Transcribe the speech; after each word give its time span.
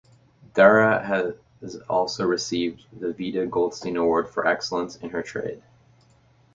Dara 0.55 1.05
has 1.61 1.75
also 1.87 2.25
received 2.25 2.87
the 2.91 3.13
Vida 3.13 3.45
Goldstein 3.45 3.97
Award 3.97 4.29
for 4.31 4.47
excellence 4.47 4.95
in 4.95 5.11
her 5.11 5.21
trade. 5.21 5.61